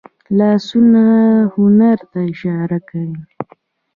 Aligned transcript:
لاسونه 0.37 1.03
هنر 1.53 1.97
ته 2.11 2.19
اشاره 2.31 2.77
کوي 2.89 3.15